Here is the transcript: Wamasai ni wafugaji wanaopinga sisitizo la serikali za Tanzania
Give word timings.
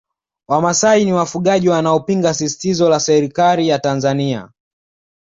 Wamasai 0.47 1.05
ni 1.05 1.13
wafugaji 1.13 1.69
wanaopinga 1.69 2.33
sisitizo 2.33 2.89
la 2.89 2.99
serikali 2.99 3.69
za 3.69 3.79
Tanzania 3.79 4.49